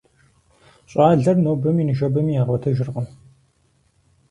[0.91, 3.07] ЩӀалэр нобэми ныжэбэми ягъуэтыжыркъым.